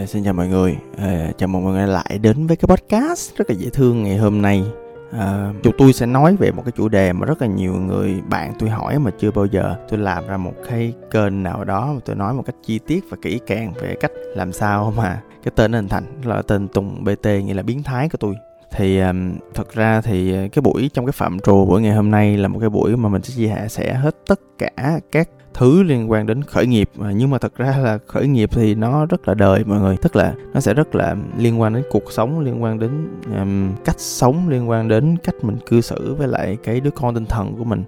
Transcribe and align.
À, 0.00 0.06
xin 0.06 0.24
chào 0.24 0.34
mọi 0.34 0.48
người, 0.48 0.76
à, 0.98 1.32
chào 1.38 1.48
mừng 1.48 1.64
mọi 1.64 1.72
người 1.72 1.86
lại 1.86 2.18
đến 2.22 2.46
với 2.46 2.56
cái 2.56 2.76
podcast 2.76 3.36
rất 3.36 3.50
là 3.50 3.56
dễ 3.58 3.70
thương 3.70 4.02
ngày 4.02 4.16
hôm 4.16 4.42
nay. 4.42 4.64
À, 5.12 5.52
chúng 5.62 5.74
tôi 5.78 5.92
sẽ 5.92 6.06
nói 6.06 6.36
về 6.36 6.50
một 6.50 6.62
cái 6.66 6.72
chủ 6.76 6.88
đề 6.88 7.12
mà 7.12 7.26
rất 7.26 7.42
là 7.42 7.48
nhiều 7.48 7.74
người 7.74 8.20
bạn 8.28 8.52
tôi 8.58 8.70
hỏi 8.70 8.98
mà 8.98 9.10
chưa 9.20 9.30
bao 9.30 9.46
giờ 9.46 9.76
tôi 9.88 9.98
làm 9.98 10.26
ra 10.26 10.36
một 10.36 10.52
cái 10.68 10.94
kênh 11.10 11.42
nào 11.42 11.64
đó 11.64 11.92
mà 11.94 12.00
tôi 12.04 12.16
nói 12.16 12.34
một 12.34 12.42
cách 12.46 12.54
chi 12.66 12.78
tiết 12.78 13.04
và 13.10 13.16
kỹ 13.22 13.40
càng 13.46 13.72
về 13.72 13.94
cách 14.00 14.10
làm 14.36 14.52
sao 14.52 14.92
mà 14.96 15.22
cái 15.44 15.52
tên 15.56 15.72
hình 15.72 15.88
thành 15.88 16.04
là 16.24 16.42
tên 16.42 16.68
Tùng 16.68 17.04
BT 17.04 17.26
nghĩa 17.26 17.54
là 17.54 17.62
biến 17.62 17.82
thái 17.82 18.08
của 18.08 18.18
tôi 18.18 18.36
thì 18.72 19.00
um, 19.00 19.34
thật 19.54 19.74
ra 19.74 20.00
thì 20.00 20.48
cái 20.48 20.62
buổi 20.62 20.90
trong 20.94 21.06
cái 21.06 21.12
phạm 21.12 21.38
trù 21.40 21.66
buổi 21.66 21.82
ngày 21.82 21.94
hôm 21.94 22.10
nay 22.10 22.36
là 22.36 22.48
một 22.48 22.58
cái 22.60 22.70
buổi 22.70 22.96
mà 22.96 23.08
mình 23.08 23.22
sẽ 23.22 23.34
chia 23.36 23.68
sẻ 23.68 23.94
hết 23.94 24.16
tất 24.26 24.40
cả 24.58 25.00
các 25.12 25.28
thứ 25.54 25.82
liên 25.82 26.10
quan 26.10 26.26
đến 26.26 26.42
khởi 26.42 26.66
nghiệp. 26.66 26.90
Nhưng 27.14 27.30
mà 27.30 27.38
thật 27.38 27.56
ra 27.56 27.76
là 27.82 27.98
khởi 28.06 28.26
nghiệp 28.26 28.50
thì 28.52 28.74
nó 28.74 29.06
rất 29.06 29.28
là 29.28 29.34
đời 29.34 29.64
mọi 29.64 29.80
người. 29.80 29.96
Tức 29.96 30.16
là 30.16 30.34
nó 30.54 30.60
sẽ 30.60 30.74
rất 30.74 30.94
là 30.94 31.16
liên 31.38 31.60
quan 31.60 31.74
đến 31.74 31.82
cuộc 31.90 32.12
sống 32.12 32.40
liên 32.40 32.62
quan 32.62 32.78
đến 32.78 32.90
um, 33.38 33.74
cách 33.84 34.00
sống 34.00 34.48
liên 34.48 34.68
quan 34.68 34.88
đến 34.88 35.16
cách 35.24 35.34
mình 35.42 35.58
cư 35.66 35.80
xử 35.80 36.14
với 36.14 36.28
lại 36.28 36.56
cái 36.64 36.80
đứa 36.80 36.90
con 36.90 37.14
tinh 37.14 37.26
thần 37.26 37.54
của 37.58 37.64
mình. 37.64 37.84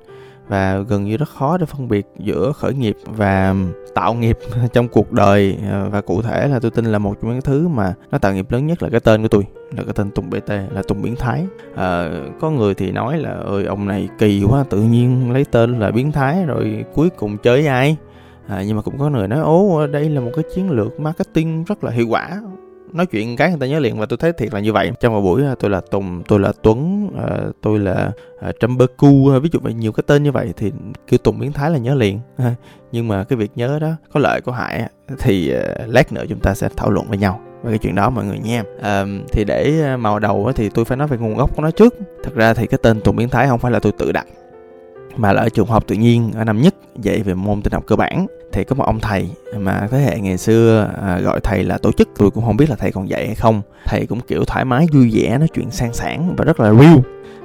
Và 0.48 0.78
gần 0.78 1.04
như 1.04 1.16
rất 1.16 1.28
khó 1.28 1.58
để 1.58 1.66
phân 1.66 1.88
biệt 1.88 2.06
giữa 2.18 2.52
khởi 2.52 2.74
nghiệp 2.74 2.96
và 3.06 3.54
tạo 3.94 4.14
nghiệp 4.14 4.38
trong 4.72 4.88
cuộc 4.88 5.12
đời. 5.12 5.58
Ờ, 5.70 5.88
và 5.88 6.00
cụ 6.00 6.22
thể 6.22 6.48
là 6.48 6.60
tôi 6.60 6.70
tin 6.70 6.84
là 6.84 6.98
một 6.98 7.14
trong 7.22 7.32
những 7.32 7.42
thứ 7.42 7.68
mà 7.68 7.94
nó 8.10 8.18
tạo 8.18 8.34
nghiệp 8.34 8.50
lớn 8.50 8.66
nhất 8.66 8.82
là 8.82 8.88
cái 8.88 9.00
tên 9.00 9.22
của 9.22 9.28
tôi 9.28 9.44
là 9.76 9.82
cái 9.84 9.92
tên 9.96 10.10
Tùng 10.10 10.30
BT 10.30 10.48
là 10.48 10.82
Tùng 10.88 11.02
biến 11.02 11.16
thái. 11.16 11.46
À, 11.74 12.10
có 12.40 12.50
người 12.50 12.74
thì 12.74 12.90
nói 12.90 13.18
là 13.18 13.30
ơi 13.30 13.64
ông 13.64 13.86
này 13.86 14.08
kỳ 14.18 14.44
quá 14.48 14.64
tự 14.70 14.80
nhiên 14.80 15.32
lấy 15.32 15.44
tên 15.44 15.78
là 15.78 15.90
biến 15.90 16.12
thái 16.12 16.44
rồi 16.46 16.84
cuối 16.94 17.10
cùng 17.10 17.38
chơi 17.38 17.66
ai? 17.66 17.96
À, 18.48 18.62
nhưng 18.66 18.76
mà 18.76 18.82
cũng 18.82 18.98
có 18.98 19.10
người 19.10 19.28
nói 19.28 19.40
ố 19.40 19.86
đây 19.86 20.10
là 20.10 20.20
một 20.20 20.30
cái 20.34 20.44
chiến 20.54 20.70
lược 20.70 21.00
marketing 21.00 21.64
rất 21.64 21.84
là 21.84 21.90
hiệu 21.90 22.06
quả. 22.08 22.40
Nói 22.92 23.06
chuyện 23.06 23.36
cái 23.36 23.50
người 23.50 23.60
ta 23.60 23.66
nhớ 23.66 23.78
liền 23.78 23.98
và 23.98 24.06
tôi 24.06 24.16
thấy 24.16 24.32
thiệt 24.32 24.54
là 24.54 24.60
như 24.60 24.72
vậy. 24.72 24.92
Trong 25.00 25.12
một 25.12 25.20
buổi 25.20 25.42
ờ, 25.42 25.54
tôi 25.54 25.70
là 25.70 25.80
tùng 25.90 26.22
tôi 26.28 26.40
là 26.40 26.52
tuấn 26.62 27.08
tôi 27.60 27.78
là 27.78 28.12
trâm 28.60 28.78
bơ 28.78 28.86
cu 28.96 29.30
ví 29.42 29.48
dụ 29.52 29.58
vậy 29.62 29.74
nhiều 29.74 29.92
cái 29.92 30.04
tên 30.06 30.22
như 30.22 30.32
vậy 30.32 30.52
thì 30.56 30.72
kêu 31.06 31.18
tùng 31.18 31.38
biến 31.38 31.52
thái 31.52 31.70
là 31.70 31.78
nhớ 31.78 31.94
liền. 31.94 32.20
Nhưng 32.92 33.08
mà 33.08 33.24
cái 33.24 33.36
việc 33.36 33.50
nhớ 33.54 33.78
đó 33.78 33.92
có 34.12 34.20
lợi 34.20 34.40
có 34.40 34.52
hại 34.52 34.90
thì 35.18 35.54
uh, 35.54 35.88
lát 35.88 36.12
nữa 36.12 36.24
chúng 36.28 36.40
ta 36.40 36.54
sẽ 36.54 36.68
thảo 36.76 36.90
luận 36.90 37.06
với 37.08 37.18
nhau 37.18 37.40
về 37.62 37.70
cái 37.70 37.78
chuyện 37.78 37.94
đó 37.94 38.10
mọi 38.10 38.24
người 38.24 38.38
nha. 38.38 38.62
À, 38.82 39.04
thì 39.32 39.44
để 39.44 39.80
ờ, 39.82 39.96
màu 39.96 40.18
đầu 40.18 40.52
thì 40.54 40.68
tôi 40.68 40.84
phải 40.84 40.96
nói 40.96 41.08
về 41.08 41.16
nguồn 41.18 41.36
gốc 41.36 41.56
của 41.56 41.62
nó 41.62 41.70
trước. 41.70 41.94
Thật 42.24 42.34
ra 42.34 42.54
thì 42.54 42.66
cái 42.66 42.78
tên 42.82 43.00
tùng 43.00 43.16
biến 43.16 43.28
thái 43.28 43.48
không 43.48 43.58
phải 43.58 43.72
là 43.72 43.78
tôi 43.78 43.92
tự 43.98 44.12
đặt 44.12 44.26
mà 45.16 45.32
là 45.32 45.42
ở 45.42 45.48
trường 45.48 45.66
học 45.66 45.84
tự 45.86 45.94
nhiên 45.94 46.30
ở 46.36 46.44
năm 46.44 46.62
nhất 46.62 46.74
dạy 46.96 47.22
về 47.22 47.34
môn 47.34 47.62
tin 47.62 47.72
học 47.72 47.84
cơ 47.86 47.96
bản. 47.96 48.26
Thì 48.52 48.64
có 48.64 48.74
một 48.74 48.84
ông 48.84 49.00
thầy 49.00 49.30
mà 49.56 49.88
thế 49.90 49.98
hệ 49.98 50.20
ngày 50.20 50.38
xưa 50.38 50.90
à, 51.02 51.18
gọi 51.18 51.40
thầy 51.40 51.64
là 51.64 51.78
tổ 51.78 51.92
chức 51.92 52.08
tôi 52.18 52.30
cũng 52.30 52.44
không 52.44 52.56
biết 52.56 52.70
là 52.70 52.76
thầy 52.76 52.92
còn 52.92 53.08
dạy 53.08 53.26
hay 53.26 53.34
không. 53.34 53.62
Thầy 53.84 54.06
cũng 54.06 54.20
kiểu 54.20 54.44
thoải 54.44 54.64
mái 54.64 54.86
vui 54.92 55.10
vẻ 55.14 55.38
nói 55.38 55.48
chuyện 55.54 55.70
sang 55.70 55.92
sảng 55.92 56.34
và 56.36 56.44
rất 56.44 56.60
là 56.60 56.74
real. 56.74 56.98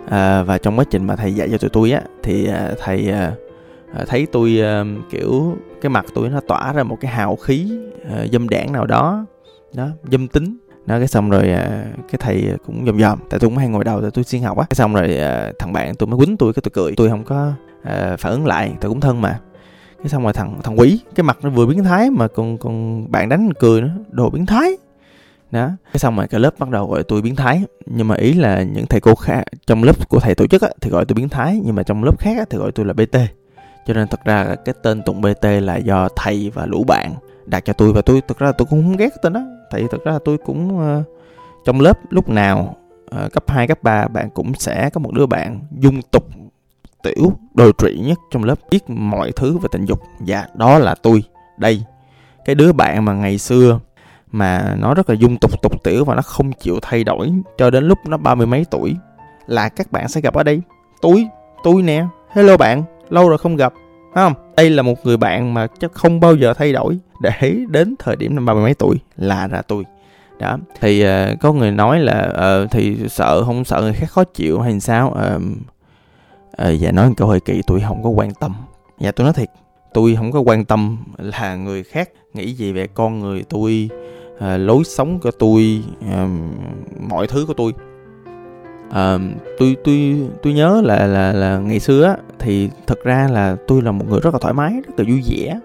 À, 0.10 0.44
và 0.44 0.58
trong 0.58 0.80
quá 0.80 0.86
trình 0.90 1.08
mà 1.08 1.16
thầy 1.16 1.34
dạy 1.34 1.50
cho 1.52 1.58
tụi 1.58 1.70
tôi 1.70 1.92
á 1.92 2.02
thì 2.24 2.48
à, 2.48 2.72
thầy 2.80 3.10
à, 3.10 3.32
à 3.96 4.06
thấy 4.08 4.28
tôi 4.32 4.62
à, 4.62 4.84
kiểu 5.12 5.56
cái 5.82 5.90
mặt 5.90 6.06
tôi 6.14 6.30
nó 6.30 6.40
tỏa 6.48 6.74
ra 6.74 6.84
một 6.84 6.98
cái 7.02 7.12
hào 7.12 7.36
khí 7.36 7.72
à, 8.10 8.26
dâm 8.32 8.50
đảng 8.50 8.72
nào 8.72 8.86
đó 8.86 9.26
đó 9.78 9.90
dâm 10.12 10.28
tính. 10.28 10.58
Đó 10.86 10.98
cái 10.98 11.08
xong 11.08 11.30
rồi 11.30 11.50
à, 11.50 11.86
cái 11.98 12.20
thầy 12.20 12.50
cũng 12.66 12.86
dòm 12.86 13.00
dòm. 13.00 13.20
Tại 13.30 13.40
tôi 13.40 13.50
cũng 13.50 13.58
hay 13.58 13.68
ngồi 13.68 13.84
đầu 13.84 14.02
tại 14.02 14.12
tôi 14.14 14.24
xuyên 14.24 14.42
học 14.42 14.58
á. 14.58 14.66
Cái 14.70 14.76
xong 14.76 14.94
rồi 14.94 15.18
à, 15.18 15.52
thằng 15.60 15.74
bạn 15.74 15.96
tôi 15.96 16.08
mới 16.08 16.18
quýnh 16.18 16.38
tôi 16.38 16.54
cái 16.54 16.62
tôi 16.62 16.72
cười. 16.74 16.94
Tôi 16.98 17.10
không 17.10 17.24
có 17.24 17.52
à, 17.84 18.16
phản 18.20 18.32
ứng 18.32 18.46
lại 18.46 18.72
tôi 18.82 18.92
cũng 18.92 19.00
thân 19.00 19.22
mà. 19.22 19.40
Cái 19.98 20.08
xong 20.08 20.24
rồi 20.24 20.34
thằng 20.34 20.60
thằng 20.64 20.80
quỷ 20.80 21.00
cái 21.16 21.24
mặt 21.24 21.38
nó 21.42 21.50
vừa 21.50 21.66
biến 21.66 21.84
thái 21.84 22.10
mà 22.10 22.28
còn 22.28 22.58
còn 22.58 23.06
bạn 23.12 23.30
đánh 23.30 23.50
cười 23.60 23.82
nữa 23.82 23.92
đồ 24.10 24.30
biến 24.30 24.46
thái. 24.46 24.72
Đó 25.52 25.70
cái 25.94 26.00
xong 26.00 26.16
rồi 26.16 26.28
cả 26.28 26.38
lớp 26.38 26.54
bắt 26.60 26.70
đầu 26.70 26.88
gọi 26.88 27.04
tôi 27.04 27.22
biến 27.22 27.36
thái. 27.36 27.64
Nhưng 27.86 28.08
mà 28.08 28.16
ý 28.16 28.34
là 28.34 28.64
những 28.64 28.86
thầy 28.86 29.00
cô 29.02 29.16
khác 29.16 29.44
trong 29.68 29.84
lớp 29.84 30.10
của 30.10 30.20
thầy 30.20 30.36
tổ 30.36 30.48
chức 30.48 30.62
á, 30.62 30.70
thì 30.82 30.90
gọi 30.90 31.06
tôi 31.06 31.14
biến 31.14 31.30
thái. 31.30 31.62
Nhưng 31.66 31.76
mà 31.76 31.84
trong 31.84 32.04
lớp 32.04 32.20
khác 32.20 32.38
á, 32.38 32.46
thì 32.50 32.58
gọi 32.58 32.72
tôi 32.72 32.86
là 32.86 32.94
bt 32.94 33.18
cho 33.88 33.94
nên 33.94 34.08
thật 34.08 34.20
ra 34.26 34.56
cái 34.66 34.76
tên 34.84 35.02
tụng 35.02 35.22
bt 35.22 35.46
là 35.62 35.78
do 35.78 36.10
thầy 36.16 36.52
và 36.54 36.66
lũ 36.66 36.84
bạn 36.88 37.14
đặt 37.46 37.66
cho 37.66 37.74
tôi. 37.74 37.94
Và 37.94 38.02
tôi 38.02 38.22
thật 38.28 38.40
ra 38.40 38.52
tôi 38.52 38.66
cũng 38.70 38.84
không 38.84 38.98
ghét 38.98 39.10
cái 39.10 39.20
tên 39.22 39.34
đó 39.34 39.42
tại 39.72 39.82
vì 39.82 39.88
thực 39.92 40.06
ra 40.06 40.20
tôi 40.26 40.38
cũng 40.38 40.78
uh, 40.78 41.04
trong 41.66 41.82
lớp 41.82 42.00
lúc 42.10 42.30
nào 42.30 42.76
uh, 43.26 43.34
cấp 43.34 43.44
2, 43.48 43.68
cấp 43.68 43.84
3 43.84 44.08
bạn 44.08 44.30
cũng 44.30 44.54
sẽ 44.54 44.90
có 44.90 45.00
một 45.00 45.12
đứa 45.14 45.26
bạn 45.26 45.60
dung 45.72 46.02
tục 46.02 46.28
tiểu 47.04 47.32
đồi 47.54 47.72
trụy 47.78 48.00
nhất 48.00 48.18
trong 48.32 48.44
lớp 48.44 48.60
biết 48.72 48.90
mọi 48.90 49.32
thứ 49.32 49.58
về 49.58 49.68
tình 49.72 49.86
dục. 49.86 50.00
Dạ 50.26 50.46
đó 50.54 50.80
là 50.80 50.96
tôi 50.96 51.24
đây. 51.58 51.84
Cái 52.46 52.56
đứa 52.56 52.74
bạn 52.74 53.06
mà 53.06 53.14
ngày 53.14 53.38
xưa 53.38 53.80
mà 54.32 54.76
nó 54.80 54.94
rất 54.94 55.10
là 55.10 55.16
dung 55.16 55.38
tục 55.38 55.62
tục 55.62 55.84
tiểu 55.84 56.06
và 56.06 56.16
nó 56.16 56.22
không 56.22 56.52
chịu 56.52 56.80
thay 56.82 57.04
đổi 57.04 57.34
cho 57.58 57.70
đến 57.70 57.88
lúc 57.88 57.98
nó 58.06 58.18
ba 58.18 58.36
mươi 58.36 58.48
mấy 58.48 58.66
tuổi 58.72 58.96
là 59.48 59.70
các 59.70 59.92
bạn 59.92 60.08
sẽ 60.08 60.22
gặp 60.22 60.34
ở 60.34 60.44
đây. 60.44 60.62
Tôi 61.02 61.28
tôi 61.64 61.82
nè. 61.82 62.06
Hello 62.30 62.58
bạn 62.58 62.84
lâu 63.10 63.30
rồi 63.30 63.38
không 63.38 63.56
gặp 63.56 63.74
không? 64.24 64.34
Đây 64.58 64.70
là 64.70 64.84
một 64.84 65.06
người 65.06 65.18
bạn 65.18 65.54
mà 65.54 65.68
chắc 65.80 65.92
không 65.94 66.20
bao 66.20 66.36
giờ 66.36 66.54
thay 66.54 66.74
đổi 66.74 66.98
để 67.22 67.56
đến 67.70 67.96
thời 68.00 68.16
điểm 68.16 68.36
năm 68.36 68.46
ba 68.46 68.54
mươi 68.54 68.64
mấy 68.64 68.74
tuổi 68.74 68.98
là 69.18 69.48
ra 69.48 69.62
tôi 69.62 69.84
đó 70.40 70.58
thì 70.82 71.06
uh, 71.06 71.40
có 71.40 71.54
người 71.54 71.72
nói 71.72 72.00
là 72.00 72.34
uh, 72.64 72.72
thì 72.72 72.98
sợ 73.10 73.44
không 73.44 73.66
sợ 73.66 73.82
người 73.82 73.94
khác 73.94 74.12
khó 74.12 74.24
chịu 74.24 74.60
hay 74.60 74.80
sao? 74.80 75.18
Uh, 75.36 75.42
uh, 76.62 76.80
dạ 76.80 76.92
nói 76.92 77.14
câu 77.18 77.28
hơi 77.28 77.40
kỳ 77.40 77.62
tôi 77.68 77.82
không 77.88 78.04
có 78.04 78.10
quan 78.10 78.34
tâm. 78.34 78.54
Dạ 79.00 79.12
tôi 79.12 79.24
nói 79.24 79.34
thiệt 79.34 79.50
tôi 79.94 80.16
không 80.16 80.32
có 80.32 80.40
quan 80.40 80.66
tâm 80.66 80.98
là 81.18 81.56
người 81.56 81.84
khác 81.84 82.10
nghĩ 82.34 82.54
gì 82.54 82.72
về 82.72 82.88
con 82.88 83.20
người 83.20 83.44
tôi 83.50 83.90
uh, 84.36 84.42
lối 84.42 84.84
sống 84.84 85.20
của 85.20 85.32
tôi 85.32 85.84
uh, 86.00 86.30
mọi 87.10 87.28
thứ 87.28 87.46
của 87.46 87.54
tôi 87.54 87.74
uh, 88.90 89.22
tôi 89.58 89.76
tôi 89.84 90.28
tôi 90.44 90.54
nhớ 90.54 90.82
là 90.86 91.08
là 91.08 91.34
là 91.34 91.58
ngày 91.58 91.80
xưa 91.80 92.04
á 92.04 92.18
thì 92.40 92.70
thật 92.88 93.04
ra 93.04 93.28
là 93.32 93.56
tôi 93.68 93.82
là 93.82 93.92
một 93.92 94.06
người 94.10 94.20
rất 94.20 94.34
là 94.34 94.40
thoải 94.40 94.54
mái 94.54 94.74
rất 94.74 94.94
là 94.98 95.06
vui 95.08 95.24
vẻ. 95.30 95.60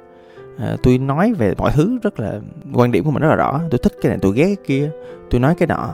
À, 0.59 0.77
tôi 0.83 0.99
nói 0.99 1.33
về 1.33 1.55
mọi 1.59 1.73
thứ 1.75 1.99
rất 2.03 2.21
là 2.21 2.41
quan 2.73 2.93
điểm 2.93 3.05
của 3.05 3.11
mình 3.11 3.23
rất 3.23 3.29
là 3.29 3.35
rõ. 3.35 3.61
Tôi 3.71 3.79
thích 3.79 3.93
cái 4.03 4.11
này 4.11 4.19
tôi 4.23 4.33
ghét 4.37 4.47
cái 4.47 4.57
kia 4.67 4.91
tôi 5.31 5.41
nói 5.41 5.55
cái 5.59 5.67
nọ. 5.67 5.91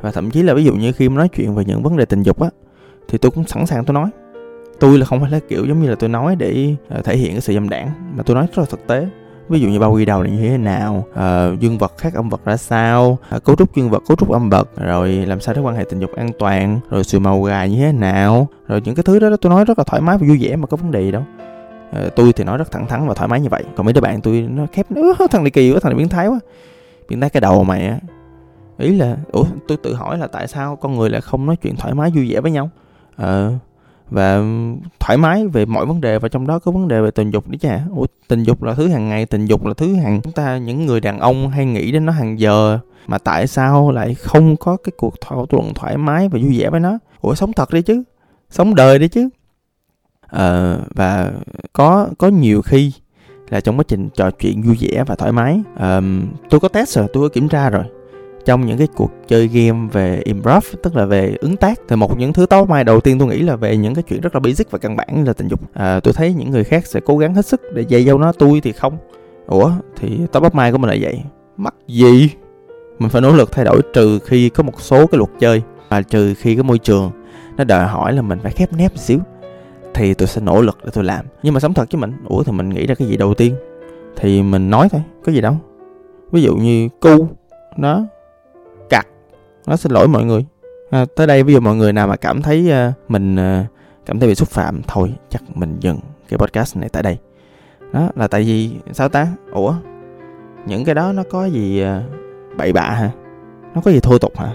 Và 0.00 0.12
thậm 0.12 0.30
chí 0.30 0.42
là 0.42 0.54
ví 0.54 0.64
dụ 0.64 0.74
như 0.74 0.92
khi 0.92 1.08
nói 1.08 1.28
chuyện 1.28 1.54
về 1.54 1.64
những 1.64 1.82
vấn 1.82 1.96
đề 1.96 2.04
tình 2.04 2.22
dục 2.22 2.42
á 2.42 2.48
thì 3.08 3.18
tôi 3.18 3.30
cũng 3.30 3.44
sẵn 3.46 3.66
sàng 3.66 3.84
tôi 3.84 3.94
nói. 3.94 4.10
Tôi 4.80 4.98
là 4.98 5.06
không 5.06 5.20
phải 5.20 5.30
là 5.30 5.40
kiểu 5.48 5.66
giống 5.66 5.82
như 5.82 5.88
là 5.88 5.94
tôi 5.98 6.08
nói 6.08 6.36
để 6.36 6.74
ờ, 6.88 7.02
thể 7.02 7.16
hiện 7.16 7.32
cái 7.32 7.40
sự 7.40 7.54
dâm 7.54 7.68
đảng 7.68 7.90
mà 8.16 8.22
tôi 8.22 8.34
nói 8.34 8.46
rất 8.46 8.58
là 8.58 8.64
thực 8.70 8.86
tế 8.86 9.06
ví 9.48 9.60
dụ 9.60 9.68
như 9.68 9.78
bao 9.78 9.92
quy 9.92 10.04
đầu 10.04 10.22
là 10.22 10.30
như 10.30 10.48
thế 10.48 10.58
nào 10.58 11.04
uh, 11.10 11.60
dương 11.60 11.78
vật 11.78 11.92
khác 11.98 12.14
âm 12.14 12.28
vật 12.28 12.40
ra 12.44 12.56
sao 12.56 13.18
uh, 13.36 13.44
cấu 13.44 13.56
trúc 13.56 13.76
dương 13.76 13.90
vật 13.90 14.02
cấu 14.08 14.16
trúc 14.16 14.30
âm 14.30 14.50
vật 14.50 14.68
rồi 14.76 15.12
làm 15.12 15.40
sao 15.40 15.54
để 15.54 15.60
quan 15.60 15.76
hệ 15.76 15.84
tình 15.90 16.00
dục 16.00 16.10
an 16.16 16.30
toàn 16.38 16.80
rồi 16.90 17.04
sự 17.04 17.18
màu 17.18 17.42
gà 17.42 17.64
như 17.64 17.76
thế 17.76 17.92
nào 17.92 18.48
rồi 18.68 18.82
những 18.84 18.94
cái 18.94 19.02
thứ 19.02 19.18
đó 19.18 19.28
tôi 19.40 19.50
nói 19.50 19.64
rất 19.64 19.78
là 19.78 19.84
thoải 19.84 20.02
mái 20.02 20.18
và 20.18 20.26
vui 20.26 20.38
vẻ 20.40 20.56
mà 20.56 20.66
có 20.66 20.76
vấn 20.76 20.90
đề 20.90 21.02
gì 21.02 21.12
đâu. 21.12 21.22
Uh, 21.90 22.14
tôi 22.16 22.32
thì 22.32 22.44
nói 22.44 22.58
rất 22.58 22.70
thẳng 22.70 22.86
thắn 22.86 23.08
và 23.08 23.14
thoải 23.14 23.28
mái 23.28 23.40
như 23.40 23.48
vậy. 23.48 23.64
Còn 23.76 23.86
mấy 23.86 23.92
đứa 23.92 24.00
bạn 24.00 24.20
tôi 24.20 24.48
nó 24.50 24.66
khép 24.72 24.90
nữa 24.90 25.14
thằng 25.30 25.44
này 25.44 25.50
kỳ 25.50 25.72
quá 25.72 25.80
thằng 25.82 25.92
này 25.92 25.98
biến 25.98 26.08
thái 26.08 26.28
quá. 26.28 26.38
Biến 27.08 27.20
thái 27.20 27.30
cái 27.30 27.40
đầu 27.40 27.64
mày 27.64 27.86
á. 27.86 27.98
Ý 28.78 28.96
là 28.96 29.16
ủa 29.32 29.44
tôi 29.68 29.78
tự 29.82 29.94
hỏi 29.94 30.18
là 30.18 30.26
tại 30.26 30.48
sao 30.48 30.76
con 30.76 30.96
người 30.96 31.10
lại 31.10 31.20
không 31.20 31.46
nói 31.46 31.56
chuyện 31.56 31.76
thoải 31.76 31.94
mái 31.94 32.10
vui 32.10 32.32
vẻ 32.32 32.40
với 32.40 32.50
nhau? 32.50 32.70
Ờ 33.16 33.52
uh, 33.54 33.60
và 34.10 34.42
thoải 35.00 35.18
mái 35.18 35.46
về 35.46 35.66
mọi 35.66 35.86
vấn 35.86 36.00
đề 36.00 36.18
và 36.18 36.28
trong 36.28 36.46
đó 36.46 36.58
có 36.58 36.72
vấn 36.72 36.88
đề 36.88 37.00
về 37.00 37.10
tình 37.10 37.30
dục 37.30 37.48
đấy 37.48 37.58
chả. 37.58 37.80
Ủa, 37.90 38.06
tình 38.28 38.42
dục 38.42 38.62
là 38.62 38.74
thứ 38.74 38.88
hàng 38.88 39.08
ngày 39.08 39.26
tình 39.26 39.46
dục 39.46 39.66
là 39.66 39.74
thứ 39.74 39.94
hàng 39.94 40.20
chúng 40.22 40.32
ta 40.32 40.58
những 40.58 40.86
người 40.86 41.00
đàn 41.00 41.18
ông 41.18 41.48
hay 41.48 41.66
nghĩ 41.66 41.92
đến 41.92 42.06
nó 42.06 42.12
hàng 42.12 42.40
giờ 42.40 42.78
mà 43.06 43.18
tại 43.18 43.46
sao 43.46 43.90
lại 43.90 44.14
không 44.14 44.56
có 44.56 44.76
cái 44.76 44.92
cuộc 44.96 45.14
thảo 45.20 45.46
luận 45.50 45.74
thoải 45.74 45.96
mái 45.96 46.28
và 46.28 46.38
vui 46.42 46.58
vẻ 46.58 46.70
với 46.70 46.80
nó? 46.80 46.98
Ủa 47.20 47.34
sống 47.34 47.52
thật 47.52 47.72
đi 47.72 47.82
chứ 47.82 48.02
sống 48.50 48.74
đời 48.74 48.98
đi 48.98 49.08
chứ. 49.08 49.28
À, 50.26 50.76
và 50.94 51.32
có 51.72 52.08
có 52.18 52.28
nhiều 52.28 52.62
khi 52.62 52.92
là 53.48 53.60
trong 53.60 53.78
quá 53.78 53.84
trình 53.88 54.08
trò 54.14 54.30
chuyện 54.30 54.62
vui 54.62 54.76
vẻ 54.80 55.04
và 55.06 55.14
thoải 55.14 55.32
mái. 55.32 55.60
À, 55.76 56.00
tôi 56.50 56.60
có 56.60 56.68
test 56.68 56.96
rồi 56.96 57.06
tôi 57.12 57.28
có 57.28 57.32
kiểm 57.34 57.48
tra 57.48 57.70
rồi 57.70 57.84
trong 58.46 58.66
những 58.66 58.78
cái 58.78 58.88
cuộc 58.96 59.10
chơi 59.28 59.48
game 59.48 59.88
về 59.92 60.20
improv 60.24 60.64
tức 60.82 60.96
là 60.96 61.04
về 61.04 61.36
ứng 61.40 61.56
tác 61.56 61.80
thì 61.88 61.96
một 61.96 62.18
những 62.18 62.32
thứ 62.32 62.46
tối 62.46 62.66
mai 62.66 62.84
đầu 62.84 63.00
tiên 63.00 63.18
tôi 63.18 63.28
nghĩ 63.28 63.42
là 63.42 63.56
về 63.56 63.76
những 63.76 63.94
cái 63.94 64.02
chuyện 64.02 64.20
rất 64.20 64.34
là 64.34 64.40
basic 64.40 64.70
và 64.70 64.78
căn 64.78 64.96
bản 64.96 65.24
là 65.26 65.32
tình 65.32 65.48
dục. 65.48 65.60
À, 65.72 66.00
tôi 66.00 66.14
thấy 66.14 66.34
những 66.34 66.50
người 66.50 66.64
khác 66.64 66.86
sẽ 66.86 67.00
cố 67.00 67.18
gắng 67.18 67.34
hết 67.34 67.46
sức 67.46 67.60
để 67.74 67.84
dạy 67.88 68.04
dâu 68.04 68.18
nó 68.18 68.32
tôi 68.32 68.60
thì 68.60 68.72
không. 68.72 68.98
Ủa 69.46 69.70
thì 69.96 70.20
top 70.32 70.42
of 70.42 70.50
mai 70.52 70.72
của 70.72 70.78
mình 70.78 70.90
là 70.90 70.96
vậy. 71.00 71.22
Mắc 71.56 71.74
gì? 71.86 72.30
Mình 72.98 73.10
phải 73.10 73.22
nỗ 73.22 73.32
lực 73.32 73.52
thay 73.52 73.64
đổi 73.64 73.80
trừ 73.94 74.18
khi 74.24 74.48
có 74.48 74.62
một 74.62 74.80
số 74.80 75.06
cái 75.06 75.18
luật 75.18 75.30
chơi 75.38 75.62
và 75.88 76.02
trừ 76.02 76.34
khi 76.34 76.54
cái 76.54 76.62
môi 76.62 76.78
trường 76.78 77.10
nó 77.56 77.64
đòi 77.64 77.86
hỏi 77.86 78.12
là 78.12 78.22
mình 78.22 78.38
phải 78.42 78.52
khép 78.52 78.72
nép 78.72 78.92
một 78.92 79.00
xíu 79.00 79.18
thì 79.94 80.14
tôi 80.14 80.28
sẽ 80.28 80.40
nỗ 80.40 80.62
lực 80.62 80.78
để 80.84 80.90
tôi 80.92 81.04
làm. 81.04 81.24
Nhưng 81.42 81.54
mà 81.54 81.60
sống 81.60 81.74
thật 81.74 81.88
với 81.92 82.00
mình 82.00 82.12
ủa 82.24 82.42
thì 82.42 82.52
mình 82.52 82.68
nghĩ 82.68 82.86
ra 82.86 82.94
cái 82.94 83.08
gì 83.08 83.16
đầu 83.16 83.34
tiên? 83.34 83.54
Thì 84.16 84.42
mình 84.42 84.70
nói 84.70 84.88
thôi 84.92 85.02
có 85.24 85.32
gì 85.32 85.40
đâu. 85.40 85.56
Ví 86.32 86.42
dụ 86.42 86.56
như 86.56 86.88
cu 87.00 87.28
nó 87.76 88.04
nó 89.66 89.76
xin 89.76 89.92
lỗi 89.92 90.08
mọi 90.08 90.24
người. 90.24 90.44
À, 90.90 91.04
tới 91.16 91.26
đây 91.26 91.42
ví 91.42 91.52
dụ 91.52 91.60
mọi 91.60 91.76
người 91.76 91.92
nào 91.92 92.08
mà 92.08 92.16
cảm 92.16 92.42
thấy 92.42 92.72
uh, 92.88 93.10
mình 93.10 93.34
uh, 93.34 93.66
cảm 94.06 94.20
thấy 94.20 94.28
bị 94.28 94.34
xúc 94.34 94.48
phạm 94.48 94.80
thôi 94.88 95.14
chắc 95.30 95.42
mình 95.54 95.76
dừng 95.80 95.98
cái 96.28 96.38
podcast 96.38 96.76
này 96.76 96.88
tại 96.88 97.02
đây. 97.02 97.18
Đó 97.92 98.08
là 98.16 98.28
tại 98.28 98.42
vì 98.42 98.70
sao 98.92 99.08
ta? 99.08 99.28
Ủa 99.52 99.74
những 100.66 100.84
cái 100.84 100.94
đó 100.94 101.12
nó 101.12 101.22
có 101.30 101.44
gì 101.44 101.84
uh, 101.84 102.56
bậy 102.56 102.72
bạ 102.72 102.90
hả? 102.90 103.10
Nó 103.74 103.80
có 103.80 103.90
gì 103.90 104.00
thô 104.00 104.18
tục 104.18 104.38
hả? 104.38 104.52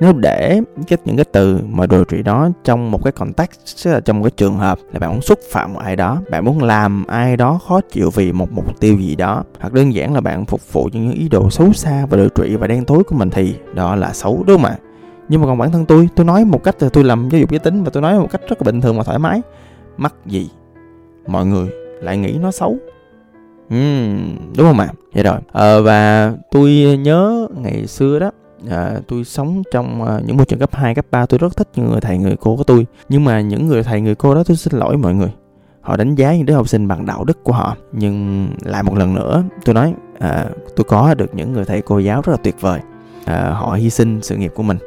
Nếu 0.00 0.12
để 0.12 0.60
cái 0.88 0.98
những 1.04 1.16
cái 1.16 1.24
từ 1.32 1.58
mà 1.68 1.86
đồ 1.86 2.04
trị 2.04 2.22
đó 2.22 2.48
trong 2.64 2.90
một 2.90 3.04
cái 3.04 3.12
context 3.12 3.84
tức 3.84 3.90
là 3.90 4.00
trong 4.00 4.18
một 4.18 4.24
cái 4.24 4.30
trường 4.36 4.54
hợp 4.54 4.78
là 4.92 4.98
bạn 4.98 5.10
muốn 5.10 5.22
xúc 5.22 5.38
phạm 5.50 5.72
một 5.72 5.80
ai 5.80 5.96
đó 5.96 6.22
bạn 6.30 6.44
muốn 6.44 6.62
làm 6.62 7.04
ai 7.06 7.36
đó 7.36 7.60
khó 7.68 7.80
chịu 7.80 8.10
vì 8.10 8.32
một 8.32 8.52
mục 8.52 8.80
tiêu 8.80 8.96
gì 8.98 9.16
đó 9.16 9.44
hoặc 9.60 9.72
đơn 9.72 9.94
giản 9.94 10.14
là 10.14 10.20
bạn 10.20 10.44
phục 10.44 10.72
vụ 10.72 10.88
cho 10.92 11.00
những 11.00 11.12
ý 11.12 11.28
đồ 11.28 11.50
xấu 11.50 11.72
xa 11.72 12.06
và 12.06 12.16
đồ 12.16 12.28
trị 12.28 12.56
và 12.56 12.66
đen 12.66 12.84
tối 12.84 13.04
của 13.04 13.16
mình 13.16 13.30
thì 13.30 13.54
đó 13.74 13.96
là 13.96 14.12
xấu 14.12 14.44
đúng 14.46 14.56
không 14.56 14.70
ạ? 14.70 14.76
Nhưng 15.28 15.40
mà 15.40 15.46
còn 15.46 15.58
bản 15.58 15.72
thân 15.72 15.86
tôi 15.86 16.08
tôi 16.16 16.26
nói 16.26 16.44
một 16.44 16.64
cách 16.64 16.82
là 16.82 16.88
tôi 16.88 17.04
làm 17.04 17.28
giáo 17.28 17.40
dục 17.40 17.50
giới 17.50 17.58
tính 17.58 17.84
và 17.84 17.90
tôi 17.90 18.02
nói 18.02 18.18
một 18.18 18.28
cách 18.30 18.40
rất 18.48 18.62
là 18.62 18.64
bình 18.64 18.80
thường 18.80 18.96
và 18.96 19.02
thoải 19.02 19.18
mái. 19.18 19.40
Mắc 19.96 20.14
gì? 20.26 20.50
Mọi 21.26 21.46
người 21.46 21.68
lại 22.00 22.18
nghĩ 22.18 22.38
nó 22.40 22.50
xấu. 22.50 22.76
Uhm, 23.74 24.36
đúng 24.56 24.66
không 24.66 24.80
ạ? 24.80 24.88
Vậy 25.14 25.22
rồi. 25.22 25.38
Ờ, 25.52 25.82
và 25.82 26.32
tôi 26.50 26.98
nhớ 27.02 27.48
ngày 27.56 27.86
xưa 27.86 28.18
đó 28.18 28.30
à, 28.70 29.00
tôi 29.08 29.24
sống 29.24 29.62
trong 29.72 30.04
à, 30.04 30.20
những 30.26 30.36
môi 30.36 30.46
trường 30.46 30.58
cấp 30.58 30.74
2, 30.74 30.94
cấp 30.94 31.06
3 31.10 31.26
tôi 31.26 31.38
rất 31.38 31.56
thích 31.56 31.68
những 31.74 31.90
người 31.90 32.00
thầy 32.00 32.18
người 32.18 32.36
cô 32.40 32.56
của 32.56 32.64
tôi. 32.64 32.86
Nhưng 33.08 33.24
mà 33.24 33.40
những 33.40 33.66
người 33.66 33.82
thầy 33.82 34.00
người 34.00 34.14
cô 34.14 34.34
đó 34.34 34.44
tôi 34.44 34.56
xin 34.56 34.74
lỗi 34.78 34.96
mọi 34.96 35.14
người. 35.14 35.32
Họ 35.80 35.96
đánh 35.96 36.14
giá 36.14 36.36
những 36.36 36.46
đứa 36.46 36.54
học 36.54 36.68
sinh 36.68 36.88
bằng 36.88 37.06
đạo 37.06 37.24
đức 37.24 37.44
của 37.44 37.52
họ. 37.52 37.76
Nhưng 37.92 38.48
lại 38.64 38.82
một 38.82 38.96
lần 38.96 39.14
nữa 39.14 39.42
tôi 39.64 39.74
nói 39.74 39.94
à, 40.18 40.46
tôi 40.76 40.84
có 40.88 41.14
được 41.14 41.34
những 41.34 41.52
người 41.52 41.64
thầy 41.64 41.82
cô 41.82 41.98
giáo 41.98 42.22
rất 42.24 42.32
là 42.32 42.36
tuyệt 42.42 42.60
vời. 42.60 42.80
À, 43.24 43.50
họ 43.50 43.74
hy 43.74 43.90
sinh 43.90 44.22
sự 44.22 44.36
nghiệp 44.36 44.52
của 44.54 44.62
mình. 44.62 44.78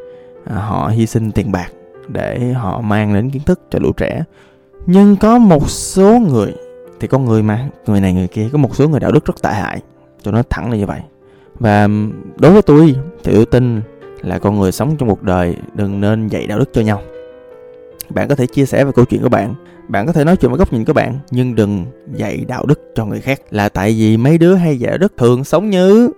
À, 0.46 0.56
họ 0.56 0.88
hy 0.88 1.06
sinh 1.06 1.32
tiền 1.32 1.52
bạc 1.52 1.72
để 2.08 2.54
họ 2.54 2.82
mang 2.82 3.14
đến 3.14 3.30
kiến 3.30 3.42
thức 3.46 3.60
cho 3.70 3.80
lũ 3.80 3.92
trẻ. 3.98 4.24
Nhưng 4.86 5.16
có 5.16 5.38
một 5.38 5.70
số 5.70 6.20
người 6.20 6.54
thì 7.00 7.08
con 7.08 7.26
người 7.26 7.44
mà 7.44 7.70
người 7.88 8.02
này 8.02 8.14
người 8.14 8.28
kia 8.28 8.50
có 8.52 8.58
một 8.58 8.76
số 8.76 8.90
người 8.90 9.00
đạo 9.00 9.12
đức 9.12 9.26
rất 9.26 9.42
tệ 9.42 9.50
hại. 9.50 9.82
Tôi 10.24 10.34
nói 10.34 10.44
thẳng 10.50 10.72
là 10.72 10.78
như 10.78 10.86
vậy 10.86 11.02
và 11.62 11.88
đối 12.38 12.52
với 12.52 12.62
tôi 12.62 12.96
thì 13.24 13.34
tôi 13.36 13.46
tin 13.46 13.82
là 14.22 14.40
con 14.40 14.60
người 14.60 14.72
sống 14.72 14.96
trong 14.98 15.10
cuộc 15.10 15.24
đời 15.24 15.56
đừng 15.74 16.02
nên 16.02 16.28
dạy 16.28 16.48
đạo 16.48 16.60
đức 16.60 16.70
cho 16.74 16.82
nhau. 16.82 17.02
Bạn 18.10 18.28
có 18.28 18.36
thể 18.36 18.48
chia 18.48 18.66
sẻ 18.66 18.86
về 18.86 18.92
câu 18.96 19.06
chuyện 19.06 19.22
của 19.22 19.30
bạn. 19.30 19.54
Bạn 19.88 20.08
có 20.08 20.14
thể 20.14 20.24
nói 20.24 20.38
chuyện 20.38 20.52
với 20.52 20.58
góc 20.58 20.74
nhìn 20.74 20.86
của 20.86 20.94
bạn 20.94 21.20
nhưng 21.32 21.56
đừng 21.56 21.86
dạy 22.14 22.46
đạo 22.48 22.66
đức 22.66 22.80
cho 22.96 23.06
người 23.06 23.22
khác. 23.22 23.42
Là 23.52 23.70
tại 23.70 23.96
vì 23.98 24.18
mấy 24.18 24.38
đứa 24.38 24.56
hay 24.56 24.80
dạy 24.80 24.90
đạo 24.92 24.98
đức 24.98 25.14
thường 25.18 25.44
sống 25.44 25.70
như? 25.70 26.12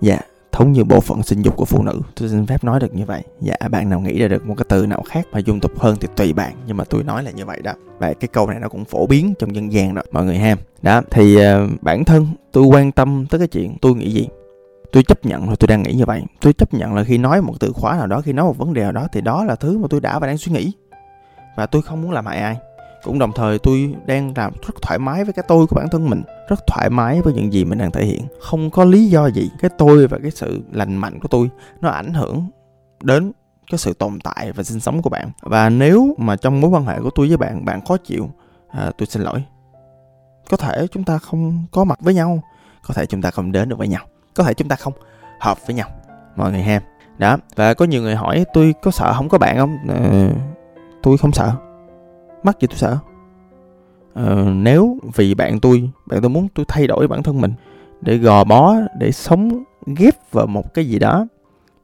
Dạ 0.00 0.20
thống 0.52 0.72
như 0.72 0.84
bộ 0.84 1.00
phận 1.00 1.22
sinh 1.22 1.42
dục 1.42 1.56
của 1.56 1.64
phụ 1.64 1.82
nữ. 1.82 2.00
Tôi 2.20 2.28
xin 2.28 2.46
phép 2.46 2.64
nói 2.64 2.80
được 2.80 2.94
như 2.94 3.04
vậy. 3.04 3.22
Dạ 3.40 3.56
bạn 3.70 3.90
nào 3.90 4.00
nghĩ 4.00 4.18
ra 4.18 4.28
được 4.28 4.46
một 4.46 4.54
cái 4.58 4.66
từ 4.68 4.86
nào 4.86 5.02
khác 5.08 5.26
mà 5.32 5.38
dung 5.38 5.60
tục 5.60 5.78
hơn 5.78 5.96
thì 6.00 6.08
tùy 6.16 6.32
bạn. 6.32 6.52
Nhưng 6.66 6.76
mà 6.76 6.84
tôi 6.84 7.02
nói 7.02 7.22
là 7.22 7.30
như 7.30 7.46
vậy 7.46 7.60
đó. 7.64 7.72
Và 7.98 8.12
cái 8.12 8.28
câu 8.32 8.46
này 8.46 8.60
nó 8.60 8.68
cũng 8.68 8.84
phổ 8.84 9.06
biến 9.06 9.34
trong 9.38 9.54
dân 9.54 9.72
gian 9.72 9.94
đó 9.94 10.02
mọi 10.12 10.24
người 10.24 10.36
ha. 10.36 10.56
Đó 10.82 11.02
thì 11.10 11.36
uh, 11.36 11.82
bản 11.82 12.04
thân 12.04 12.26
tôi 12.52 12.64
quan 12.64 12.92
tâm 12.92 13.26
tới 13.30 13.38
cái 13.38 13.48
chuyện 13.48 13.76
tôi 13.80 13.94
nghĩ 13.94 14.10
gì? 14.10 14.28
Tôi 14.92 15.02
chấp 15.02 15.26
nhận 15.26 15.48
là 15.48 15.54
tôi 15.60 15.68
đang 15.68 15.82
nghĩ 15.82 15.92
như 15.92 16.04
vậy. 16.04 16.22
Tôi 16.40 16.52
chấp 16.52 16.74
nhận 16.74 16.94
là 16.94 17.04
khi 17.04 17.18
nói 17.18 17.42
một 17.42 17.54
từ 17.60 17.72
khóa 17.72 17.96
nào 17.96 18.06
đó 18.06 18.20
khi 18.20 18.32
nói 18.32 18.44
một 18.44 18.58
vấn 18.58 18.74
đề 18.74 18.82
nào 18.82 18.92
đó 18.92 19.06
thì 19.12 19.20
đó 19.20 19.44
là 19.44 19.54
thứ 19.54 19.78
mà 19.78 19.86
tôi 19.90 20.00
đã 20.00 20.18
và 20.18 20.26
đang 20.26 20.38
suy 20.38 20.52
nghĩ. 20.52 20.72
Và 21.56 21.66
tôi 21.66 21.82
không 21.82 22.02
muốn 22.02 22.10
làm 22.10 22.26
hại 22.26 22.38
ai. 22.38 22.56
Cũng 23.02 23.18
đồng 23.18 23.32
thời 23.32 23.58
tôi 23.58 23.94
đang 24.06 24.32
làm 24.36 24.52
rất 24.66 24.82
thoải 24.82 24.98
mái 24.98 25.24
với 25.24 25.32
cái 25.32 25.44
tôi 25.48 25.66
của 25.66 25.76
bản 25.76 25.88
thân 25.88 26.10
mình 26.10 26.22
rất 26.48 26.66
thoải 26.66 26.90
mái 26.90 27.20
với 27.20 27.34
những 27.34 27.52
gì 27.52 27.64
mình 27.64 27.78
đang 27.78 27.90
thể 27.90 28.04
hiện. 28.04 28.22
Không 28.40 28.70
có 28.70 28.84
lý 28.84 29.06
do 29.06 29.26
gì 29.26 29.50
cái 29.60 29.70
tôi 29.78 30.06
và 30.06 30.18
cái 30.22 30.30
sự 30.30 30.62
lành 30.72 30.96
mạnh 30.96 31.20
của 31.20 31.28
tôi 31.28 31.50
nó 31.80 31.88
ảnh 31.88 32.14
hưởng 32.14 32.46
đến 33.02 33.32
cái 33.70 33.78
sự 33.78 33.92
tồn 33.92 34.18
tại 34.24 34.52
và 34.52 34.62
sinh 34.62 34.80
sống 34.80 35.02
của 35.02 35.10
bạn. 35.10 35.30
Và 35.42 35.68
nếu 35.68 36.14
mà 36.18 36.36
trong 36.36 36.60
mối 36.60 36.70
quan 36.70 36.86
hệ 36.86 37.00
của 37.00 37.10
tôi 37.14 37.28
với 37.28 37.36
bạn 37.36 37.64
bạn 37.64 37.84
khó 37.84 37.96
chịu 37.96 38.30
à, 38.68 38.90
tôi 38.98 39.06
xin 39.06 39.22
lỗi. 39.22 39.44
Có 40.50 40.56
thể 40.56 40.86
chúng 40.90 41.04
ta 41.04 41.18
không 41.18 41.66
có 41.70 41.84
mặt 41.84 41.98
với 42.00 42.14
nhau 42.14 42.42
có 42.82 42.94
thể 42.94 43.06
chúng 43.06 43.22
ta 43.22 43.30
không 43.30 43.52
đến 43.52 43.68
được 43.68 43.78
với 43.78 43.88
nhau 43.88 44.06
có 44.34 44.44
thể 44.44 44.54
chúng 44.54 44.68
ta 44.68 44.76
không? 44.76 44.92
Hợp 45.40 45.66
với 45.66 45.76
nhau. 45.76 45.88
Mọi 46.36 46.52
người 46.52 46.62
ha 46.62 46.80
đó 47.18 47.36
và 47.56 47.74
có 47.74 47.84
nhiều 47.84 48.02
người 48.02 48.14
hỏi 48.14 48.44
tôi 48.52 48.74
có 48.82 48.90
sợ 48.90 49.12
không? 49.12 49.28
Có 49.28 49.38
bạn 49.38 49.58
không? 49.58 49.78
Ờ, 49.88 50.28
tôi 51.02 51.18
không 51.18 51.32
sợ. 51.32 51.52
Mắc 52.42 52.60
gì 52.60 52.66
tôi 52.66 52.78
sợ? 52.78 52.98
Ờ, 54.14 54.50
nếu 54.54 54.98
vì 55.14 55.34
bạn 55.34 55.60
tôi 55.60 55.90
bạn 56.06 56.20
tôi 56.20 56.30
muốn 56.30 56.48
tôi 56.54 56.66
thay 56.68 56.86
đổi 56.86 57.08
bản 57.08 57.22
thân 57.22 57.40
mình 57.40 57.52
để 58.00 58.16
gò 58.18 58.44
bó 58.44 58.74
để 58.98 59.12
sống 59.12 59.64
ghép 59.86 60.14
vào 60.32 60.46
một 60.46 60.74
cái 60.74 60.84
gì 60.84 60.98
đó 60.98 61.26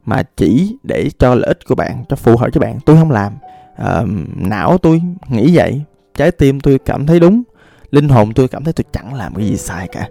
mà 0.05 0.23
chỉ 0.37 0.77
để 0.83 1.11
cho 1.19 1.35
lợi 1.35 1.47
ích 1.47 1.59
của 1.69 1.75
bạn 1.75 2.05
cho 2.09 2.17
phù 2.17 2.37
hợp 2.37 2.49
cho 2.53 2.61
bạn 2.61 2.79
tôi 2.87 2.97
không 2.97 3.11
làm. 3.11 3.33
Ờ, 3.77 4.07
não 4.37 4.79
tôi 4.79 5.03
nghĩ 5.29 5.57
vậy 5.57 5.83
trái 6.15 6.31
tim 6.31 6.61
tôi 6.61 6.79
cảm 6.79 7.07
thấy 7.07 7.21
đúng 7.21 7.43
linh 7.91 8.09
hồn 8.09 8.33
tôi 8.35 8.49
cảm 8.49 8.65
thấy 8.65 8.73
tôi 8.73 8.85
chẳng 8.93 9.15
làm 9.15 9.35
cái 9.35 9.47
gì 9.47 9.57
sai 9.57 9.89
cả 9.89 10.09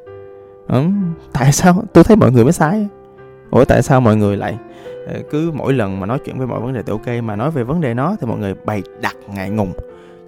ừ, 0.67 0.83
tại 1.33 1.51
sao? 1.51 1.83
Tôi 1.93 2.03
thấy 2.03 2.17
mọi 2.17 2.31
người 2.31 2.43
mới 2.43 2.53
sai. 2.53 2.87
Ủa 3.51 3.65
tại 3.65 3.81
sao 3.81 4.01
mọi 4.01 4.15
người 4.15 4.37
lại 4.37 4.57
ờ, 5.07 5.19
cứ 5.29 5.51
mỗi 5.53 5.73
lần 5.73 5.99
mà 5.99 6.05
nói 6.05 6.19
chuyện 6.25 6.37
với 6.37 6.47
mọi 6.47 6.59
vấn 6.59 6.73
đề 6.73 6.83
thì 6.83 6.91
ok 6.91 7.23
mà 7.23 7.35
nói 7.35 7.51
về 7.51 7.63
vấn 7.63 7.81
đề 7.81 7.93
nó 7.93 8.15
thì 8.21 8.27
mọi 8.27 8.39
người 8.39 8.53
bày 8.65 8.83
đặt 9.01 9.15
ngại 9.33 9.49
ngùng 9.49 9.73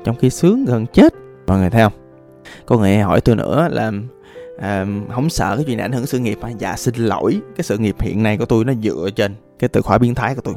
trong 0.04 0.16
khi 0.16 0.30
sướng 0.30 0.66
gần 0.66 0.86
chết 0.86 1.14
mọi 1.48 1.60
người 1.60 1.70
thấy 1.70 1.82
không? 1.82 1.94
Có 2.66 2.78
người 2.78 2.98
hỏi 2.98 3.22
tôi 3.22 3.36
nữa 3.36 3.68
là 3.72 3.92
à, 4.60 4.86
không 5.12 5.30
sợ 5.30 5.56
cái 5.56 5.66
chuyện 5.66 5.78
này 5.78 5.86
ảnh 5.86 5.92
hưởng 5.92 6.06
sự 6.06 6.20
nghiệp 6.20 6.38
à? 6.42 6.50
dạ 6.60 6.76
xin 6.76 6.96
lỗi 6.96 7.40
cái 7.56 7.64
sự 7.64 7.78
nghiệp 7.78 7.96
hiện 8.00 8.24
nay 8.24 8.38
của 8.38 8.46
tôi 8.46 8.66
nó 8.66 8.74
dựa 8.84 9.10
trên 9.16 9.36
cái 9.60 9.68
từ 9.68 9.82
khóa 9.82 9.98
biến 9.98 10.16
thái 10.16 10.36
của 10.36 10.42
tôi. 10.42 10.56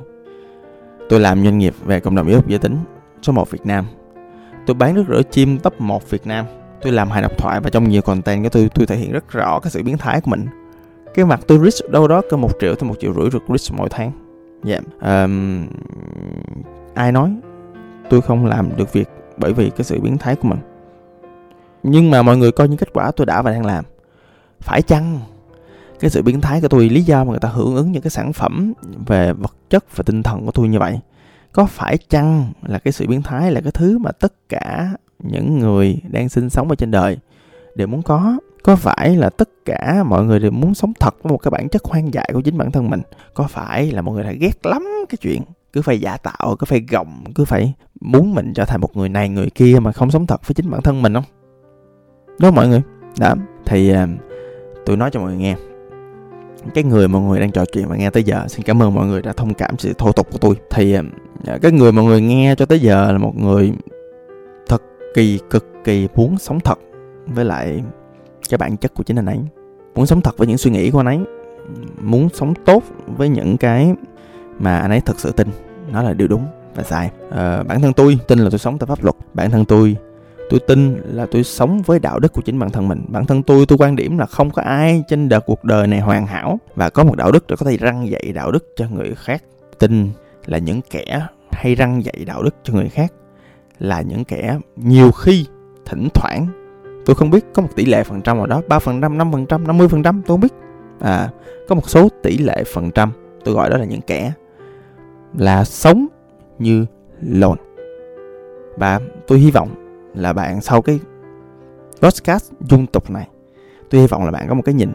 Tôi 1.09 1.21
làm 1.21 1.45
doanh 1.45 1.59
nghiệp 1.59 1.75
về 1.85 2.01
cộng 2.01 2.15
đồng 2.15 2.27
yếu 2.27 2.41
giới 2.47 2.59
tính 2.59 2.77
số 3.23 3.33
1 3.33 3.51
Việt 3.51 3.67
Nam. 3.67 3.85
Tôi 4.67 4.75
bán 4.75 4.95
nước 4.95 5.05
rửa 5.09 5.23
chim 5.31 5.59
top 5.59 5.81
1 5.81 6.11
Việt 6.11 6.27
Nam 6.27 6.47
tôi 6.83 6.93
làm 6.93 7.11
hài 7.11 7.23
độc 7.23 7.39
thoại 7.39 7.61
và 7.61 7.71
trong 7.71 7.89
nhiều 7.89 8.03
content 8.03 8.43
của 8.43 8.49
tôi 8.49 8.71
tôi 8.75 8.87
thể 8.87 8.97
hiện 8.97 9.13
rất 9.13 9.31
rõ 9.31 9.61
cái 9.61 9.71
sự 9.71 9.83
biến 9.83 9.99
thái 9.99 10.21
của 10.21 10.31
mình. 10.31 10.47
Cái 11.15 11.25
mặt 11.25 11.41
tôi 11.47 11.59
risk 11.65 11.91
đâu 11.91 12.09
đó 12.09 12.23
cơ 12.31 12.37
một 12.37 12.51
triệu 12.61 12.75
tới 12.75 12.89
một 12.89 12.95
triệu 13.01 13.15
rưỡi 13.15 13.31
được 13.31 13.43
risk 13.49 13.75
mỗi 13.75 13.89
tháng. 13.91 14.13
Dạ. 14.65 14.81
Yeah. 15.01 15.25
um, 15.25 15.67
ai 16.95 17.13
nói 17.13 17.37
tôi 18.11 18.21
không 18.21 18.47
làm 18.47 18.77
được 18.77 18.93
việc 18.93 19.09
bởi 19.37 19.53
vì 19.53 19.71
cái 19.71 19.85
sự 19.85 20.01
biến 20.01 20.19
thái 20.19 20.37
của 20.37 20.49
mình. 20.49 20.59
Nhưng 21.83 22.11
mà 22.11 22.23
mọi 22.23 22.37
người 22.37 22.53
coi 22.53 22.69
những 22.69 22.79
kết 22.79 22.93
quả 22.93 23.11
tôi 23.17 23.27
đã 23.27 23.43
và 23.43 23.51
đang 23.51 23.67
làm. 23.67 23.85
Phải 24.61 24.83
chăng 24.83 25.21
cái 26.01 26.11
sự 26.11 26.23
biến 26.23 26.41
thái 26.41 26.61
của 26.61 26.69
tôi 26.69 26.89
lý 26.89 27.03
do 27.03 27.25
mà 27.25 27.31
người 27.31 27.41
ta 27.41 27.49
hưởng 27.49 27.77
ứng 27.77 27.93
những 27.93 28.03
cái 28.03 28.11
sản 28.11 28.33
phẩm 28.33 28.73
về 29.07 29.33
vật 29.33 29.55
chất 29.71 29.97
và 29.97 30.03
tinh 30.07 30.23
thần 30.23 30.47
của 30.47 30.53
tôi 30.53 30.69
như 30.69 30.79
vậy 30.79 31.01
có 31.53 31.67
phải 31.67 31.99
chăng 31.99 32.53
là 32.63 32.79
cái 32.79 32.93
sự 32.93 33.07
biến 33.07 33.23
thái 33.23 33.53
là 33.53 33.61
cái 33.61 33.73
thứ 33.73 33.99
mà 33.99 34.13
tất 34.13 34.33
cả 34.49 34.91
những 35.23 35.59
người 35.59 35.97
đang 36.11 36.29
sinh 36.29 36.51
sống 36.51 36.69
ở 36.69 36.75
trên 36.75 36.91
đời 36.91 37.19
đều 37.75 37.87
muốn 37.87 38.03
có. 38.03 38.39
Có 38.63 38.77
phải 38.77 39.17
là 39.17 39.31
tất 39.31 39.49
cả 39.65 40.05
mọi 40.07 40.25
người 40.25 40.41
đều 40.41 40.51
muốn 40.51 40.75
sống 40.75 40.93
thật 41.01 41.15
với 41.23 41.31
một 41.31 41.39
cái 41.39 41.51
bản 41.51 41.69
chất 41.69 41.85
hoang 41.85 42.15
dại 42.15 42.31
của 42.35 42.41
chính 42.41 42.59
bản 42.59 42.71
thân 42.71 42.91
mình? 42.91 43.03
Có 43.35 43.47
phải 43.51 43.91
là 43.91 44.03
mọi 44.03 44.15
người 44.15 44.25
đã 44.25 44.33
ghét 44.33 44.67
lắm 44.67 44.85
cái 45.09 45.17
chuyện 45.21 45.43
cứ 45.73 45.83
phải 45.83 46.01
giả 46.01 46.17
tạo, 46.17 46.57
cứ 46.59 46.65
phải 46.65 46.85
gồng, 46.91 47.25
cứ 47.35 47.45
phải 47.45 47.75
muốn 48.01 48.35
mình 48.35 48.53
trở 48.55 48.65
thành 48.65 48.81
một 48.81 48.97
người 48.97 49.09
này, 49.09 49.29
người 49.29 49.51
kia 49.51 49.79
mà 49.83 49.93
không 49.93 50.11
sống 50.11 50.27
thật 50.27 50.47
với 50.47 50.55
chính 50.55 50.71
bản 50.71 50.83
thân 50.83 51.03
mình 51.03 51.15
không? 51.15 51.25
Đó 52.39 52.51
mọi 52.51 52.69
người? 52.69 52.83
Đó, 53.19 53.35
thì 53.67 53.91
à, 53.91 54.09
tôi 54.87 54.97
nói 54.97 55.11
cho 55.13 55.21
mọi 55.21 55.29
người 55.31 55.39
nghe. 55.39 55.57
Cái 56.75 56.85
người 56.85 57.09
mọi 57.09 57.23
người 57.23 57.41
đang 57.41 57.51
trò 57.51 57.65
chuyện 57.73 57.89
và 57.89 57.97
nghe 57.97 58.11
tới 58.11 58.23
giờ, 58.23 58.45
xin 58.49 58.63
cảm 58.63 58.83
ơn 58.83 58.95
mọi 58.95 59.07
người 59.07 59.23
đã 59.23 59.33
thông 59.33 59.55
cảm 59.55 59.79
sự 59.79 59.93
thô 59.99 60.13
tục 60.13 60.27
của 60.33 60.39
tôi. 60.39 60.55
Thì 60.71 60.95
à, 60.95 61.59
cái 61.63 61.73
người 61.73 61.93
mọi 61.93 62.05
người 62.05 62.21
nghe 62.21 62.55
cho 62.59 62.67
tới 62.67 62.81
giờ 62.81 63.13
là 63.13 63.19
một 63.19 63.37
người 63.37 63.73
kỳ 65.15 65.41
cực 65.51 65.67
kỳ 65.85 66.09
muốn 66.15 66.39
sống 66.39 66.61
thật 66.61 66.79
với 67.27 67.45
lại 67.45 67.83
cái 68.49 68.59
bản 68.59 68.77
chất 68.77 68.95
của 68.95 69.03
chính 69.03 69.19
anh 69.19 69.27
ấy. 69.27 69.39
Muốn 69.95 70.07
sống 70.07 70.21
thật 70.21 70.39
với 70.39 70.47
những 70.47 70.59
suy 70.59 70.71
nghĩ 70.71 70.91
của 70.91 71.01
anh 71.01 71.07
ấy. 71.07 71.19
Muốn 72.01 72.29
sống 72.35 72.55
tốt 72.65 72.83
với 73.07 73.29
những 73.29 73.57
cái 73.57 73.93
mà 74.59 74.79
anh 74.79 74.91
ấy 74.91 75.01
thật 75.01 75.21
sự 75.21 75.33
tin. 75.33 75.49
Nó 75.93 76.03
là 76.03 76.13
điều 76.13 76.29
đúng 76.29 76.47
và 76.75 76.83
sai. 76.83 77.11
À, 77.31 77.63
bản 77.63 77.81
thân 77.81 77.93
tôi 77.93 78.19
tin 78.29 78.39
là 78.39 78.51
tôi 78.51 78.59
sống 78.59 78.79
theo 78.79 78.87
pháp 78.87 79.05
luật. 79.05 79.17
Bản 79.35 79.51
thân 79.51 79.65
tôi 79.65 79.97
tôi 80.51 80.61
tin 80.61 80.97
là 81.05 81.27
tôi 81.31 81.45
sống 81.45 81.83
với 81.83 81.99
đạo 81.99 82.19
đức 82.19 82.33
của 82.33 82.43
chính 82.43 82.59
bản 82.59 82.71
thân 82.71 82.89
mình. 82.89 83.05
Bản 83.09 83.27
thân 83.27 83.43
tôi 83.43 83.67
tôi 83.67 83.79
quan 83.79 83.97
điểm 83.97 84.19
là 84.19 84.27
không 84.27 84.51
có 84.51 84.63
ai 84.63 85.05
trên 85.09 85.29
đời 85.29 85.41
cuộc 85.47 85.65
đời 85.65 85.87
này 85.87 86.01
hoàn 86.01 86.27
hảo 86.27 86.59
và 86.75 86.91
có 86.91 87.05
một 87.05 87.17
đạo 87.17 87.33
đức 87.33 87.47
để 87.47 87.57
có 87.57 87.67
thể 87.67 87.77
răng 87.77 88.11
dạy 88.11 88.33
đạo 88.35 88.53
đức 88.53 88.67
cho 88.77 88.87
người 88.89 89.15
khác. 89.15 89.43
Tin 89.79 90.11
là 90.47 90.59
những 90.59 90.81
kẻ 90.91 91.27
hay 91.53 91.75
răng 91.75 92.05
dạy 92.05 92.25
đạo 92.27 92.43
đức 92.43 92.55
cho 92.63 92.75
người 92.75 92.89
khác 92.89 93.13
là 93.79 94.03
những 94.03 94.25
kẻ 94.25 94.59
nhiều 94.77 95.13
khi 95.13 95.47
thỉnh 95.85 96.09
thoảng, 96.15 96.47
tôi 97.07 97.17
không 97.17 97.31
biết 97.31 97.45
có 97.55 97.63
một 97.63 97.69
tỷ 97.77 97.85
lệ 97.85 98.05
phần 98.05 98.23
trăm 98.23 98.37
nào 98.37 98.47
đó, 98.47 98.63
ba 98.69 98.79
phần 98.79 99.01
trăm, 99.01 99.19
năm 99.19 99.33
phần 99.33 99.47
trăm, 99.47 99.67
năm 99.67 99.79
mươi 99.79 99.89
phần 99.89 100.03
trăm, 100.03 100.23
tôi 100.27 100.35
không 100.35 100.41
biết. 100.41 100.53
À 101.01 101.29
có 101.69 101.75
một 101.75 101.89
số 101.89 102.09
tỷ 102.23 102.39
lệ 102.39 102.65
phần 102.75 102.91
trăm, 102.91 103.13
tôi 103.45 103.55
gọi 103.55 103.71
đó 103.71 103.77
là 103.77 103.85
những 103.85 104.01
kẻ 104.01 104.33
là 105.35 105.65
sống 105.65 106.07
như 106.59 106.87
lồn. 107.21 107.59
Và 108.77 109.01
tôi 109.27 109.39
hy 109.39 109.51
vọng 109.51 109.69
là 110.15 110.33
bạn 110.33 110.61
sau 110.61 110.83
cái 110.83 111.01
podcast 112.01 112.53
dung 112.61 112.87
tục 112.87 113.11
này, 113.11 113.29
tôi 113.91 114.01
hy 114.01 114.07
vọng 114.07 114.25
là 114.25 114.31
bạn 114.31 114.47
có 114.49 114.55
một 114.55 114.63
cái 114.65 114.75
nhìn 114.75 114.93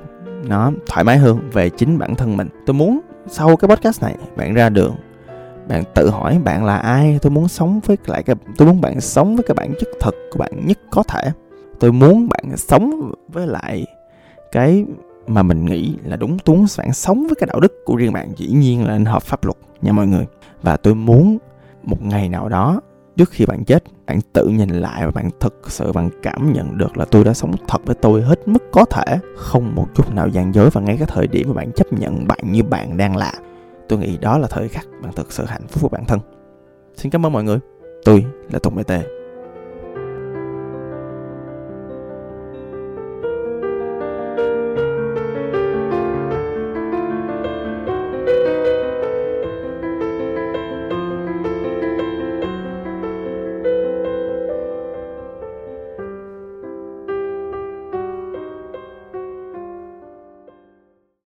nó 0.48 0.72
thoải 0.88 1.04
mái 1.04 1.18
hơn 1.18 1.40
về 1.54 1.70
chính 1.70 1.98
bản 1.98 2.16
thân 2.16 2.38
mình. 2.38 2.50
Tôi 2.66 2.74
muốn 2.74 3.00
sau 3.28 3.56
cái 3.56 3.70
podcast 3.70 4.04
này 4.04 4.16
bạn 4.36 4.54
ra 4.54 4.70
đường 4.70 4.96
bạn 5.68 5.84
tự 5.96 6.10
hỏi 6.10 6.40
bạn 6.44 6.66
là 6.66 6.78
ai, 6.78 7.20
tôi 7.22 7.32
muốn 7.32 7.48
sống 7.48 7.80
với 7.86 7.98
lại 8.06 8.24
cái, 8.24 8.36
tôi 8.58 8.68
muốn 8.68 8.82
bạn 8.82 9.02
sống 9.02 9.36
với 9.36 9.44
cái 9.48 9.56
bản 9.56 9.74
chất 9.80 9.90
thật 10.00 10.16
của 10.32 10.40
bạn 10.40 10.52
nhất 10.66 10.80
có 10.90 11.04
thể. 11.04 11.32
Tôi 11.80 11.92
muốn 11.92 12.30
bạn 12.30 12.58
sống 12.58 13.12
với 13.28 13.48
lại 13.48 13.86
cái 14.52 14.86
mà 15.28 15.44
mình 15.44 15.66
nghĩ 15.66 15.96
là 16.04 16.16
đúng 16.16 16.38
tuấn 16.46 16.66
bạn 16.78 16.94
sống 16.94 17.22
với 17.28 17.36
cái 17.40 17.48
đạo 17.48 17.60
đức 17.60 17.74
của 17.86 17.96
riêng 17.96 18.14
bạn, 18.14 18.32
dĩ 18.38 18.48
nhiên 18.48 18.88
là 18.88 18.94
nên 18.94 19.06
hợp 19.06 19.24
pháp 19.24 19.46
luật 19.46 19.58
nha 19.82 19.92
mọi 19.92 20.08
người. 20.08 20.26
Và 20.62 20.78
tôi 20.78 20.96
muốn 20.96 21.38
một 21.84 22.02
ngày 22.02 22.30
nào 22.30 22.50
đó, 22.50 22.82
trước 23.18 23.30
khi 23.30 23.46
bạn 23.46 23.66
chết, 23.66 23.84
bạn 24.06 24.20
tự 24.34 24.48
nhìn 24.48 24.70
lại 24.70 25.06
và 25.06 25.12
bạn 25.12 25.30
thực 25.40 25.62
sự 25.68 25.92
bạn 25.92 26.10
cảm 26.22 26.54
nhận 26.54 26.78
được 26.78 26.98
là 26.98 27.06
tôi 27.06 27.24
đã 27.24 27.34
sống 27.34 27.52
thật 27.68 27.82
với 27.86 27.96
tôi 27.96 28.22
hết 28.22 28.48
mức 28.48 28.72
có 28.72 28.86
thể, 28.86 29.18
không 29.36 29.76
một 29.76 29.88
chút 29.96 30.14
nào 30.14 30.28
gian 30.28 30.54
dối 30.54 30.70
và 30.70 30.82
ngay 30.82 30.98
cái 30.98 31.08
thời 31.12 31.28
điểm 31.28 31.48
mà 31.48 31.54
bạn 31.54 31.72
chấp 31.72 31.94
nhận 31.94 32.28
bạn 32.28 32.40
như 32.52 32.64
bạn 32.64 32.98
đang 32.98 33.16
là 33.16 33.34
tôi 33.90 34.00
nghĩ 34.00 34.18
đó 34.18 34.38
là 34.38 34.48
thời 34.48 34.68
khắc 34.68 34.88
bạn 35.02 35.14
thực 35.16 35.32
sự 35.32 35.46
hạnh 35.46 35.68
phúc 35.68 35.82
với 35.82 36.00
bản 36.00 36.06
thân. 36.08 36.20
Xin 36.96 37.12
cảm 37.12 37.26
ơn 37.26 37.34
mọi 37.34 37.44
người. 37.44 37.60
Tôi 38.06 38.26
là 38.52 38.60
tùng 38.60 38.76
bt 38.76 38.92